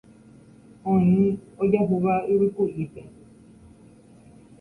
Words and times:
oĩ 0.93 1.13
ojahúva 1.61 2.13
yvyku'ípe 2.31 3.01